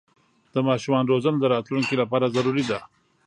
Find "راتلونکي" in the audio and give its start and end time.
1.55-1.95